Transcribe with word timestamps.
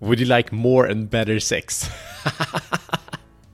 Would 0.00 0.20
you 0.20 0.26
like 0.26 0.52
more 0.52 0.86
and 0.86 1.08
better 1.08 1.40
sex? 1.40 1.88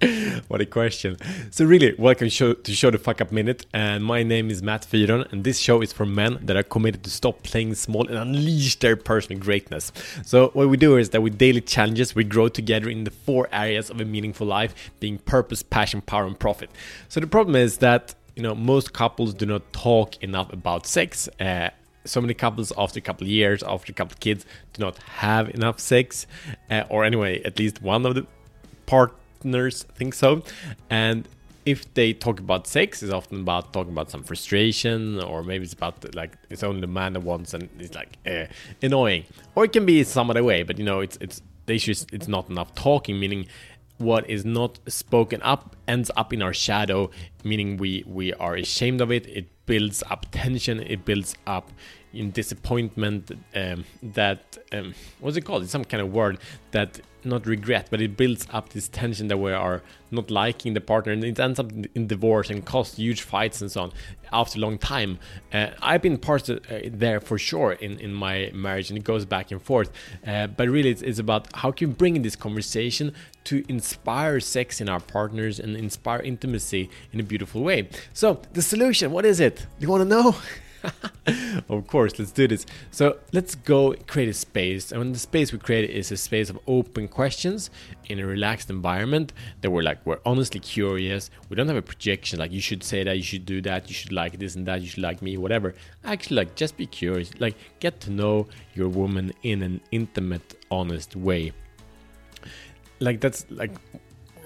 what 0.49 0.61
a 0.61 0.67
question. 0.67 1.17
So 1.51 1.65
really, 1.65 1.95
welcome 1.99 2.29
show, 2.29 2.53
to 2.53 2.73
Show 2.73 2.91
the 2.91 2.99
Fuck 2.99 3.21
Up 3.21 3.33
Minute. 3.33 3.67
And 3.73 4.05
my 4.05 4.23
name 4.23 4.51
is 4.51 4.63
Matt 4.63 4.83
Fyron, 4.83 5.31
and 5.33 5.43
this 5.43 5.59
show 5.59 5.81
is 5.81 5.93
for 5.93 6.05
men 6.05 6.39
that 6.43 6.57
are 6.57 6.63
committed 6.63 7.03
to 7.05 7.11
stop 7.11 7.43
playing 7.43 7.75
small 7.75 8.07
and 8.07 8.17
unleash 8.17 8.79
their 8.79 8.97
personal 8.97 9.41
greatness. 9.41 9.93
So 10.25 10.49
what 10.49 10.69
we 10.69 10.77
do 10.77 10.97
is 10.97 11.11
that 11.11 11.23
with 11.23 11.39
daily 11.39 11.63
challenges, 11.63 12.15
we 12.15 12.25
grow 12.25 12.49
together 12.49 12.89
in 12.91 13.05
the 13.05 13.11
four 13.11 13.49
areas 13.53 13.89
of 13.89 14.01
a 14.01 14.05
meaningful 14.05 14.47
life, 14.47 14.75
being 15.01 15.19
purpose, 15.19 15.63
passion, 15.63 16.03
power, 16.03 16.27
and 16.27 16.39
profit. 16.39 16.71
So 17.09 17.21
the 17.21 17.27
problem 17.27 17.57
is 17.57 17.79
that 17.79 18.15
you 18.35 18.43
know 18.43 18.55
most 18.55 18.93
couples 18.93 19.33
do 19.33 19.47
not 19.47 19.73
talk 19.73 20.23
enough 20.23 20.53
about 20.53 20.87
sex. 20.87 21.29
Uh, 21.41 21.71
so 22.07 22.21
many 22.21 22.35
couples 22.35 22.73
after 22.77 22.99
a 22.99 23.03
couple 23.03 23.27
years, 23.27 23.63
after 23.63 23.93
a 23.93 23.95
couple 23.95 24.17
kids, 24.21 24.45
do 24.73 24.83
not 24.83 24.99
have 24.99 25.51
enough 25.55 25.81
sex, 25.81 26.27
uh, 26.71 26.85
or 26.89 27.05
anyway, 27.05 27.43
at 27.45 27.59
least 27.59 27.83
one 27.83 28.07
of 28.07 28.15
the 28.15 28.27
partners 28.87 29.85
think 29.95 30.15
so. 30.15 30.43
And 30.89 31.29
if 31.65 31.93
they 31.95 32.13
talk 32.13 32.39
about 32.39 32.67
sex, 32.67 33.03
it's 33.03 33.13
often 33.13 33.41
about 33.41 33.73
talking 33.73 33.93
about 33.93 34.11
some 34.11 34.23
frustration, 34.23 35.21
or 35.21 35.43
maybe 35.43 35.65
it's 35.65 35.75
about 35.75 36.15
like 36.15 36.37
it's 36.49 36.63
only 36.63 36.81
the 36.81 36.87
man 36.87 37.13
that 37.15 37.21
wants, 37.21 37.55
and 37.55 37.69
it's 37.79 37.95
like 37.95 38.17
uh, 38.27 38.47
annoying, 38.81 39.25
or 39.55 39.65
it 39.65 39.73
can 39.73 39.85
be 39.85 40.05
some 40.05 40.31
other 40.31 40.45
way. 40.45 40.63
But 40.63 40.79
you 40.79 40.85
know, 40.85 41.01
it's 41.01 41.19
it's 41.21 41.43
the 41.67 41.75
issue 41.75 41.91
is 41.91 42.07
it's 42.13 42.29
not 42.29 42.49
enough 42.49 42.75
talking, 42.75 43.19
meaning 43.19 43.47
what 43.99 44.29
is 44.31 44.45
not 44.45 44.79
spoken 44.87 45.43
up 45.43 45.76
ends 45.89 46.11
up 46.17 46.33
in 46.33 46.43
our 46.43 46.55
shadow, 46.55 47.11
meaning 47.45 47.77
we 47.77 48.05
we 48.07 48.33
are 48.35 48.55
ashamed 48.55 49.01
of 49.01 49.11
it. 49.11 49.27
It 49.27 49.47
builds 49.67 50.03
up 50.11 50.27
tension. 50.31 50.81
It 50.81 51.05
builds 51.05 51.35
up 51.47 51.71
in 52.13 52.31
disappointment. 52.31 53.33
Um, 53.55 53.85
that 54.03 54.59
um, 54.73 54.95
what's 55.21 55.37
it 55.37 55.43
called? 55.43 55.63
It's 55.63 55.73
some 55.73 55.85
kind 55.85 56.03
of 56.03 56.13
word 56.13 56.39
that 56.71 57.01
not 57.27 57.47
regret, 57.47 57.89
but 57.91 58.01
it 58.01 58.17
builds 58.17 58.47
up 58.53 58.71
this 58.71 58.89
tension 58.89 59.29
that 59.29 59.37
we 59.37 59.53
are 59.53 59.83
not 60.11 60.31
liking 60.31 60.75
the 60.75 60.81
partner, 60.81 61.13
and 61.13 61.25
it 61.25 61.39
ends 61.39 61.59
up 61.59 61.71
in 61.95 62.07
divorce 62.07 62.49
and 62.51 62.65
cause 62.65 62.95
huge 62.95 63.23
fights 63.23 63.61
and 63.61 63.71
so 63.71 63.83
on 63.83 63.93
after 64.33 64.59
a 64.59 64.63
long 64.63 64.79
time. 64.79 65.19
Uh, 65.53 65.69
I've 65.83 66.03
been 66.03 66.19
part 66.19 66.49
of 66.49 66.59
uh, 66.71 66.81
there 66.91 67.21
for 67.21 67.39
sure 67.39 67.73
in, 67.73 67.99
in 67.99 68.13
my 68.15 68.51
marriage, 68.55 68.91
and 68.91 68.99
it 68.99 69.05
goes 69.05 69.25
back 69.25 69.51
and 69.51 69.61
forth. 69.61 69.91
Uh, 70.27 70.47
but 70.47 70.69
really, 70.69 70.91
it's, 70.91 71.03
it's 71.03 71.19
about 71.19 71.49
how 71.55 71.73
can 71.73 71.89
we 71.89 71.95
bring 71.95 72.17
in 72.17 72.23
this 72.23 72.37
conversation 72.37 73.13
to 73.45 73.65
inspire 73.69 74.41
sex 74.41 74.81
in 74.81 74.89
our 74.89 75.01
partners 75.01 75.61
and 75.61 75.76
inspire 75.77 76.21
intimacy 76.21 76.91
in 77.13 77.21
a 77.21 77.23
beautiful 77.23 77.63
way. 77.63 77.89
So, 78.13 78.41
the 78.53 78.63
solution, 78.63 79.13
what 79.13 79.25
is 79.25 79.41
it? 79.41 79.67
You 79.79 79.89
want 79.89 80.03
to 80.03 80.09
know? 80.09 80.37
of 81.69 81.87
course, 81.87 82.19
let's 82.19 82.31
do 82.31 82.47
this. 82.49 82.67
So 82.91 83.19
let's 83.33 83.55
go 83.55 83.95
create 84.07 84.29
a 84.29 84.35
space. 84.35 84.93
And 84.93 85.15
the 85.15 85.19
space 85.19 85.53
we 85.53 85.59
create 85.59 85.91
is 85.91 86.13
a 86.13 86.17
space 86.17 86.51
of 86.51 86.59
open 86.67 87.09
questions 87.09 87.71
in 88.09 88.19
a 88.19 88.27
relaxed 88.27 88.71
environment 88.71 89.33
that 89.61 89.71
we're 89.71 89.83
like, 89.83 90.05
we're 90.05 90.21
honestly 90.25 90.61
curious. 90.61 91.31
We 91.49 91.57
don't 91.57 91.69
have 91.69 91.77
a 91.77 91.83
projection 91.83 92.39
like 92.39 92.53
you 92.53 92.61
should 92.61 92.83
say 92.83 93.05
that, 93.05 93.17
you 93.17 93.23
should 93.23 93.47
do 93.47 93.61
that, 93.63 93.89
you 93.89 93.95
should 93.95 94.13
like 94.13 94.39
this 94.39 94.55
and 94.55 94.67
that, 94.67 94.81
you 94.81 94.89
should 94.89 95.03
like 95.03 95.23
me, 95.23 95.37
whatever. 95.37 95.75
Actually, 96.05 96.37
like 96.37 96.55
just 96.55 96.77
be 96.77 96.87
curious. 96.87 97.31
Like 97.39 97.57
get 97.81 98.01
to 98.01 98.11
know 98.11 98.47
your 98.75 98.89
woman 98.89 99.33
in 99.43 99.63
an 99.63 99.81
intimate, 99.91 100.59
honest 100.71 101.17
way. 101.17 101.53
Like 103.01 103.21
that's 103.21 103.45
like 103.51 103.73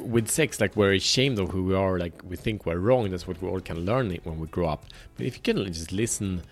with 0.01 0.31
sex, 0.31 0.61
like 0.61 0.77
we're 0.77 0.95
ashamed 0.95 1.39
of 1.39 1.51
who 1.51 1.65
we 1.65 1.75
are, 1.75 1.99
like 1.99 2.21
we 2.25 2.37
think 2.37 2.67
we're 2.67 2.79
wrong. 2.79 3.11
That's 3.11 3.27
what 3.27 3.41
we 3.43 3.49
all 3.49 3.61
can 3.61 3.85
learn 3.85 4.17
when 4.25 4.39
we 4.39 4.47
grow 4.49 4.69
up. 4.69 4.87
But 5.17 5.27
if 5.27 5.37
you 5.37 5.43
can 5.43 5.65
just 5.73 5.93
listen 5.93 6.43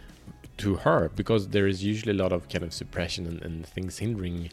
to 0.58 0.76
her, 0.76 1.10
because 1.14 1.48
there 1.48 1.66
is 1.66 1.84
usually 1.84 2.12
a 2.12 2.22
lot 2.22 2.32
of 2.32 2.48
kind 2.48 2.64
of 2.64 2.72
suppression 2.72 3.26
and, 3.26 3.42
and 3.42 3.66
things 3.66 3.98
hindering 3.98 4.50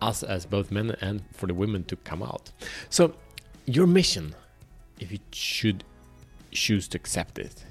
us 0.00 0.22
as 0.22 0.44
both 0.44 0.70
men 0.70 0.96
and 1.00 1.22
for 1.32 1.46
the 1.46 1.54
women 1.54 1.84
to 1.84 1.96
come 1.96 2.22
out. 2.22 2.50
So, 2.90 3.14
your 3.64 3.86
mission, 3.86 4.34
if 5.00 5.10
you 5.10 5.18
should 5.32 5.84
choose 6.50 6.88
to 6.88 6.98
accept 6.98 7.38
it, 7.38 7.64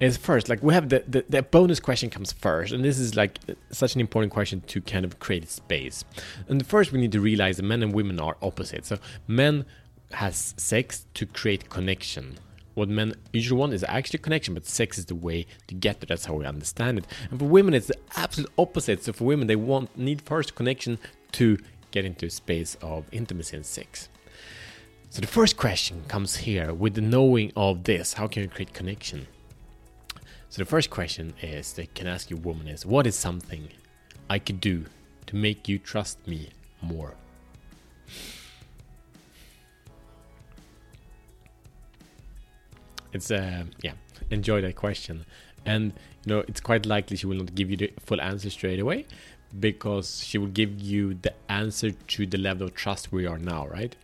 is 0.00 0.16
first 0.16 0.48
like 0.48 0.62
we 0.62 0.74
have 0.74 0.88
the, 0.88 1.02
the, 1.06 1.24
the 1.28 1.42
bonus 1.42 1.80
question 1.80 2.08
comes 2.08 2.32
first 2.32 2.72
and 2.72 2.84
this 2.84 2.98
is 2.98 3.16
like 3.16 3.38
such 3.70 3.94
an 3.94 4.00
important 4.00 4.32
question 4.32 4.60
to 4.62 4.80
kind 4.80 5.04
of 5.04 5.18
create 5.18 5.48
space. 5.48 6.04
And 6.48 6.64
first 6.64 6.92
we 6.92 7.00
need 7.00 7.12
to 7.12 7.20
realize 7.20 7.56
that 7.56 7.64
men 7.64 7.82
and 7.82 7.92
women 7.92 8.20
are 8.20 8.36
opposite 8.42 8.86
so 8.86 8.98
men 9.26 9.64
has 10.12 10.54
sex 10.56 11.06
to 11.14 11.26
create 11.26 11.68
connection. 11.68 12.38
What 12.74 12.88
men 12.88 13.14
usually 13.32 13.58
want 13.58 13.72
is 13.72 13.84
actually 13.88 14.20
connection 14.20 14.54
but 14.54 14.66
sex 14.66 14.98
is 14.98 15.06
the 15.06 15.16
way 15.16 15.46
to 15.66 15.74
get 15.74 16.00
to 16.00 16.06
that's 16.06 16.26
how 16.26 16.34
we 16.34 16.46
understand 16.46 16.98
it. 16.98 17.06
And 17.30 17.38
for 17.40 17.46
women 17.46 17.74
it's 17.74 17.88
the 17.88 17.98
absolute 18.16 18.50
opposite. 18.56 19.02
So 19.02 19.12
for 19.12 19.24
women 19.24 19.48
they 19.48 19.56
want 19.56 19.96
need 19.98 20.22
first 20.22 20.54
connection 20.54 20.98
to 21.32 21.58
get 21.90 22.04
into 22.04 22.26
a 22.26 22.30
space 22.30 22.76
of 22.82 23.04
intimacy 23.10 23.56
and 23.56 23.66
sex. 23.66 24.08
So 25.10 25.22
the 25.22 25.26
first 25.26 25.56
question 25.56 26.04
comes 26.06 26.36
here 26.36 26.72
with 26.72 26.94
the 26.94 27.00
knowing 27.00 27.50
of 27.56 27.84
this. 27.84 28.12
How 28.12 28.28
can 28.28 28.42
you 28.42 28.48
create 28.48 28.74
connection 28.74 29.26
so 30.50 30.62
the 30.62 30.66
first 30.66 30.90
question 30.90 31.34
is 31.42 31.74
they 31.74 31.86
can 31.86 32.06
ask 32.06 32.30
your 32.30 32.38
woman 32.40 32.68
is 32.68 32.86
what 32.86 33.06
is 33.06 33.14
something 33.14 33.68
I 34.30 34.38
could 34.38 34.60
do 34.60 34.86
to 35.26 35.36
make 35.36 35.68
you 35.68 35.78
trust 35.78 36.26
me 36.26 36.50
more? 36.80 37.14
It's 43.12 43.30
uh 43.30 43.64
yeah, 43.82 43.92
enjoy 44.30 44.60
that 44.62 44.76
question. 44.76 45.26
And 45.66 45.92
you 46.24 46.34
know, 46.34 46.44
it's 46.48 46.60
quite 46.60 46.86
likely 46.86 47.16
she 47.16 47.26
will 47.26 47.36
not 47.36 47.54
give 47.54 47.70
you 47.70 47.76
the 47.76 47.92
full 48.00 48.20
answer 48.20 48.48
straight 48.50 48.80
away 48.80 49.06
because 49.60 50.24
she 50.24 50.38
will 50.38 50.48
give 50.48 50.80
you 50.80 51.14
the 51.14 51.32
answer 51.48 51.90
to 51.90 52.26
the 52.26 52.38
level 52.38 52.66
of 52.66 52.74
trust 52.74 53.12
we 53.12 53.26
are 53.26 53.38
now, 53.38 53.66
right? 53.68 53.94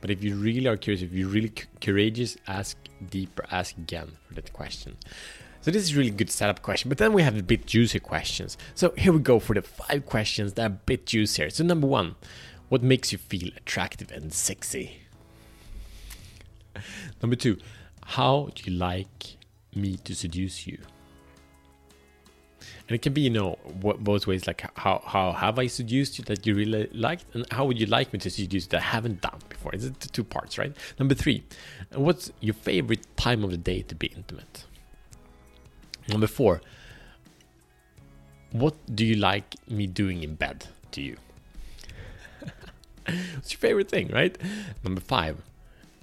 But 0.00 0.10
if 0.10 0.24
you 0.24 0.34
really 0.34 0.66
are 0.66 0.76
curious, 0.76 1.02
if 1.02 1.12
you're 1.12 1.28
really 1.28 1.52
courageous, 1.80 2.36
ask 2.46 2.76
deeper, 3.10 3.44
ask 3.50 3.76
again 3.76 4.12
for 4.26 4.34
that 4.34 4.52
question. 4.52 4.96
So 5.62 5.70
this 5.70 5.84
is 5.84 5.94
really 5.94 6.10
good 6.10 6.28
setup 6.28 6.60
question, 6.60 6.88
but 6.88 6.98
then 6.98 7.12
we 7.12 7.22
have 7.22 7.36
the 7.36 7.42
bit 7.42 7.66
juicy 7.66 8.00
questions. 8.00 8.58
So 8.74 8.90
here 8.98 9.12
we 9.12 9.20
go 9.20 9.38
for 9.38 9.54
the 9.54 9.62
five 9.62 10.06
questions 10.06 10.54
that 10.54 10.62
are 10.62 10.66
a 10.66 10.70
bit 10.70 11.06
juicier. 11.06 11.50
So 11.50 11.62
number 11.62 11.86
one, 11.86 12.16
what 12.68 12.82
makes 12.82 13.12
you 13.12 13.18
feel 13.18 13.48
attractive 13.56 14.10
and 14.10 14.32
sexy? 14.32 14.98
Number 17.22 17.36
two, 17.36 17.58
how 18.04 18.48
do 18.54 18.68
you 18.68 18.76
like 18.76 19.36
me 19.74 19.98
to 19.98 20.14
seduce 20.16 20.66
you? 20.66 20.78
And 22.88 22.96
it 22.96 23.02
can 23.02 23.12
be, 23.12 23.20
you 23.20 23.30
know, 23.30 23.58
both 24.00 24.26
ways, 24.26 24.46
like 24.46 24.64
how, 24.76 25.02
how 25.06 25.32
have 25.32 25.58
I 25.58 25.68
seduced 25.68 26.18
you 26.18 26.24
that 26.24 26.44
you 26.44 26.54
really 26.56 26.88
liked, 26.92 27.26
and 27.34 27.46
how 27.52 27.66
would 27.66 27.78
you 27.78 27.86
like 27.86 28.12
me 28.12 28.18
to 28.20 28.30
seduce 28.30 28.64
you 28.64 28.70
that 28.70 28.78
I 28.78 28.84
haven't 28.84 29.20
done 29.20 29.38
before? 29.48 29.72
It's 29.74 29.84
the 29.84 30.08
two 30.08 30.24
parts, 30.24 30.58
right? 30.58 30.76
Number 30.98 31.14
three, 31.14 31.44
what's 31.92 32.32
your 32.40 32.54
favorite 32.54 33.06
time 33.16 33.44
of 33.44 33.50
the 33.52 33.56
day 33.56 33.82
to 33.82 33.94
be 33.94 34.08
intimate? 34.08 34.64
Number 36.12 36.26
four, 36.26 36.60
what 38.50 38.74
do 38.94 39.04
you 39.04 39.16
like 39.16 39.56
me 39.66 39.86
doing 39.86 40.22
in 40.22 40.34
bed 40.34 40.66
to 40.90 41.00
you? 41.00 41.16
What's 43.34 43.52
your 43.52 43.58
favorite 43.58 43.88
thing, 43.88 44.08
right? 44.08 44.36
Number 44.84 45.00
five, 45.00 45.38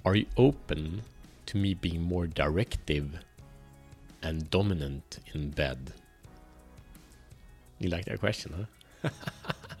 are 0.04 0.16
you 0.16 0.26
open 0.36 1.02
to 1.46 1.56
me 1.56 1.74
being 1.74 2.02
more 2.02 2.26
directive 2.26 3.20
and 4.20 4.50
dominant 4.50 5.20
in 5.32 5.50
bed? 5.50 5.92
You 7.78 7.88
like 7.88 8.06
that 8.06 8.18
question, 8.18 8.66
huh? 9.02 9.10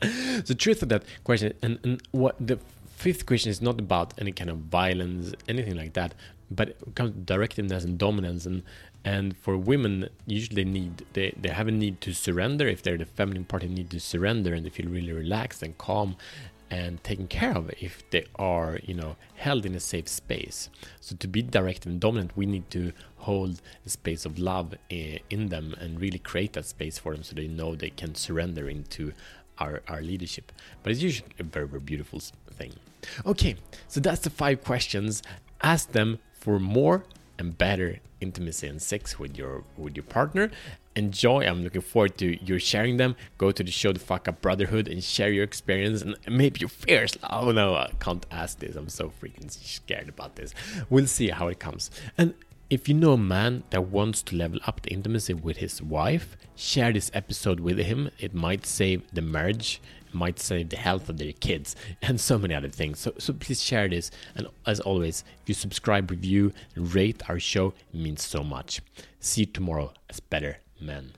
the 0.46 0.54
truth 0.56 0.82
of 0.82 0.90
that 0.90 1.02
question, 1.24 1.54
and, 1.60 1.80
and 1.82 2.00
what 2.12 2.36
the 2.38 2.60
fifth 2.86 3.26
question 3.26 3.50
is 3.50 3.60
not 3.60 3.80
about 3.80 4.14
any 4.18 4.30
kind 4.30 4.48
of 4.48 4.58
violence, 4.58 5.34
anything 5.48 5.76
like 5.76 5.94
that, 5.94 6.14
but 6.50 6.70
it 6.70 6.94
comes 6.94 7.14
directiveness 7.24 7.84
and 7.84 7.98
dominance 7.98 8.46
and 8.46 8.62
and 9.04 9.36
for 9.36 9.56
women 9.56 10.08
usually 10.26 10.62
they 10.62 10.70
need 10.70 11.06
they, 11.14 11.32
they 11.40 11.48
have 11.48 11.68
a 11.68 11.70
need 11.70 12.00
to 12.02 12.12
surrender. 12.12 12.68
If 12.68 12.82
they're 12.82 12.98
the 12.98 13.06
feminine 13.06 13.44
part 13.44 13.62
they 13.62 13.68
need 13.68 13.90
to 13.90 14.00
surrender 14.00 14.52
and 14.52 14.66
they 14.66 14.70
feel 14.70 14.90
really 14.90 15.12
relaxed 15.12 15.62
and 15.62 15.76
calm 15.78 16.16
and 16.70 17.02
taken 17.02 17.26
care 17.26 17.56
of 17.56 17.68
if 17.80 18.08
they 18.10 18.24
are 18.36 18.78
you 18.82 18.94
know 18.94 19.16
held 19.36 19.64
in 19.64 19.74
a 19.74 19.80
safe 19.80 20.08
space. 20.08 20.68
So 21.00 21.16
to 21.16 21.28
be 21.28 21.42
directive 21.42 21.90
and 21.90 22.00
dominant 22.00 22.36
we 22.36 22.46
need 22.46 22.68
to 22.70 22.92
hold 23.18 23.62
a 23.86 23.90
space 23.90 24.26
of 24.26 24.38
love 24.38 24.74
eh, 24.90 25.18
in 25.30 25.48
them 25.48 25.74
and 25.80 26.00
really 26.00 26.18
create 26.18 26.54
that 26.54 26.66
space 26.66 26.98
for 26.98 27.12
them 27.12 27.22
so 27.22 27.34
they 27.34 27.48
know 27.48 27.74
they 27.74 27.90
can 27.90 28.14
surrender 28.14 28.68
into 28.68 29.12
our, 29.58 29.82
our 29.88 30.00
leadership. 30.00 30.52
But 30.82 30.92
it's 30.92 31.02
usually 31.02 31.30
a 31.38 31.44
very 31.44 31.66
very 31.66 31.80
beautiful 31.80 32.20
thing. 32.52 32.74
Okay 33.24 33.56
so 33.88 34.00
that's 34.00 34.20
the 34.20 34.30
five 34.30 34.62
questions. 34.62 35.22
Ask 35.62 35.92
them 35.92 36.18
for 36.40 36.58
more 36.58 37.04
and 37.38 37.56
better 37.56 38.00
intimacy 38.20 38.66
and 38.66 38.80
sex 38.82 39.18
with 39.18 39.36
your 39.36 39.64
with 39.76 39.96
your 39.96 40.04
partner. 40.04 40.50
Enjoy. 40.96 41.46
I'm 41.46 41.62
looking 41.62 41.80
forward 41.80 42.18
to 42.18 42.44
you 42.44 42.58
sharing 42.58 42.96
them. 42.96 43.14
Go 43.38 43.52
to 43.52 43.62
the 43.62 43.70
show 43.70 43.92
the 43.92 44.00
fuck 44.00 44.26
up 44.26 44.42
brotherhood 44.42 44.88
and 44.88 45.02
share 45.02 45.30
your 45.30 45.44
experience. 45.44 46.02
And 46.02 46.16
maybe 46.28 46.60
your 46.60 46.68
fears. 46.68 47.16
Oh 47.28 47.52
no 47.52 47.74
i 47.74 47.90
can't 48.00 48.26
ask 48.30 48.58
this. 48.58 48.76
I'm 48.76 48.88
so 48.88 49.12
freaking 49.20 49.50
scared 49.50 50.08
about 50.08 50.36
this. 50.36 50.54
We'll 50.90 51.06
see 51.06 51.28
how 51.28 51.48
it 51.48 51.60
comes. 51.60 51.90
And 52.18 52.34
if 52.68 52.88
you 52.88 52.94
know 52.94 53.14
a 53.14 53.18
man 53.18 53.64
that 53.70 53.88
wants 53.88 54.22
to 54.22 54.36
level 54.36 54.60
up 54.66 54.82
the 54.82 54.90
intimacy 54.90 55.34
with 55.34 55.58
his 55.58 55.82
wife 55.82 56.36
share 56.60 56.92
this 56.92 57.10
episode 57.14 57.58
with 57.58 57.78
him. 57.78 58.10
It 58.18 58.34
might 58.34 58.66
save 58.66 59.02
the 59.12 59.22
marriage 59.22 59.80
might 60.14 60.38
save 60.38 60.70
the 60.70 60.76
health 60.76 61.08
of 61.08 61.18
their 61.18 61.32
kids, 61.32 61.76
and 62.02 62.20
so 62.20 62.38
many 62.38 62.54
other 62.54 62.68
things. 62.68 62.98
So, 62.98 63.12
so 63.18 63.32
please 63.32 63.62
share 63.62 63.88
this. 63.88 64.10
And 64.34 64.48
as 64.66 64.80
always, 64.80 65.24
if 65.42 65.48
you 65.48 65.54
subscribe, 65.54 66.10
review, 66.10 66.52
and 66.74 66.94
rate 66.94 67.28
our 67.28 67.38
show, 67.38 67.74
it 67.92 68.00
means 68.00 68.22
so 68.22 68.42
much. 68.42 68.80
See 69.20 69.42
you 69.42 69.46
tomorrow 69.46 69.92
as 70.08 70.20
better 70.20 70.58
men. 70.80 71.12